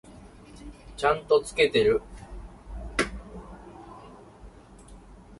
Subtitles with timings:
[0.97, 2.01] ちゃんと付けてる？